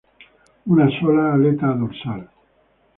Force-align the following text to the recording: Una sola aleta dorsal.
Una 0.75 0.87
sola 0.97 1.27
aleta 1.37 1.77
dorsal. 1.85 2.29